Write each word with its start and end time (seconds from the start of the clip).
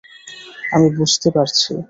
আমি 0.71 0.87
বুঝতে 0.97 1.27
পারছি। 1.35 1.71